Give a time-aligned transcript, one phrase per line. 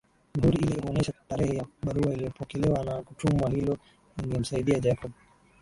[0.35, 3.77] Mihuri ile huonesha tarehe ya barua iliyopokelewa na kutumwa hilo
[4.17, 5.11] lingemsaidia Jacob